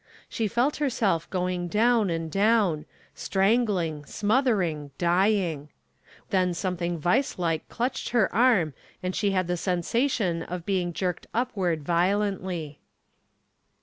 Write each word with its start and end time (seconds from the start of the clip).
She 0.27 0.47
felt 0.47 0.77
herself 0.77 1.29
going 1.29 1.67
down 1.67 2.09
and 2.09 2.31
down, 2.31 2.85
strangling, 3.13 4.03
smothering, 4.07 4.89
dying. 4.97 5.69
Then 6.31 6.55
something 6.55 6.97
vise 6.97 7.37
like 7.37 7.69
clutched 7.69 8.09
her 8.09 8.33
arm 8.33 8.73
and 9.03 9.15
she 9.15 9.29
had 9.29 9.45
the 9.45 9.57
sensation 9.57 10.41
of 10.41 10.65
being 10.65 10.91
jerked 10.91 11.27
upward 11.35 11.83
violently. 11.83 12.79